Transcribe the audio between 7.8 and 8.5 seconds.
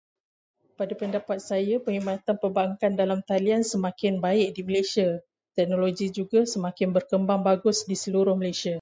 di seluruh